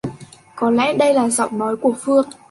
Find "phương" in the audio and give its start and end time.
1.99-2.29